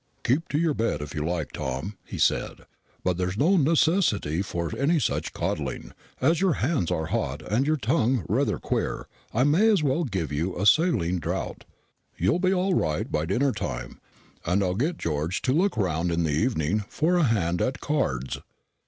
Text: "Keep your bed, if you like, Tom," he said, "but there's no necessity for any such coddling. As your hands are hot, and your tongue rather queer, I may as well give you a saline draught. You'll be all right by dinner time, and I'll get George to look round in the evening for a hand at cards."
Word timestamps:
"Keep 0.23 0.51
your 0.55 0.73
bed, 0.73 0.99
if 1.03 1.13
you 1.13 1.23
like, 1.23 1.51
Tom," 1.51 1.95
he 2.03 2.17
said, 2.17 2.65
"but 3.03 3.17
there's 3.17 3.37
no 3.37 3.55
necessity 3.55 4.41
for 4.41 4.75
any 4.75 4.97
such 4.99 5.31
coddling. 5.31 5.91
As 6.19 6.41
your 6.41 6.53
hands 6.53 6.89
are 6.89 7.05
hot, 7.13 7.43
and 7.43 7.67
your 7.67 7.77
tongue 7.77 8.25
rather 8.27 8.57
queer, 8.57 9.05
I 9.31 9.43
may 9.43 9.69
as 9.69 9.83
well 9.83 10.03
give 10.05 10.31
you 10.31 10.57
a 10.57 10.65
saline 10.65 11.19
draught. 11.19 11.65
You'll 12.17 12.39
be 12.39 12.51
all 12.51 12.73
right 12.73 13.11
by 13.11 13.27
dinner 13.27 13.51
time, 13.51 14.01
and 14.43 14.63
I'll 14.63 14.73
get 14.73 14.97
George 14.97 15.43
to 15.43 15.53
look 15.53 15.77
round 15.77 16.11
in 16.11 16.23
the 16.23 16.31
evening 16.31 16.83
for 16.89 17.17
a 17.17 17.23
hand 17.23 17.61
at 17.61 17.79
cards." 17.79 18.39